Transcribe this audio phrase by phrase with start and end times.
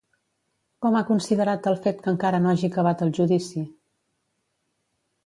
[0.85, 3.67] Com ha considerat el fet que encara no hagi acabat el judici?